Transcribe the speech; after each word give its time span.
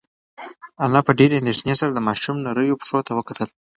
انا 0.83 0.99
په 1.07 1.11
ډېرې 1.19 1.39
اندېښنې 1.41 1.73
سره 1.81 1.91
د 1.93 1.99
ماشوم 2.07 2.37
نریو 2.45 2.79
پښو 2.81 2.97
ته 3.07 3.11
وکتل. 3.17 3.49